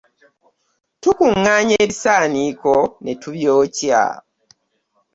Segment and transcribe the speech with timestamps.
[1.01, 4.03] Tukuŋŋaanya ebisaaniko ne tubyokya.